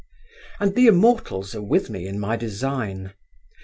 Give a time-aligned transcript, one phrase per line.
[0.59, 3.13] And the immortals are with me in my design.